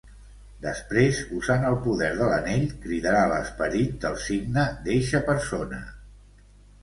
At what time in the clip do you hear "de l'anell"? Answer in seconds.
2.21-2.65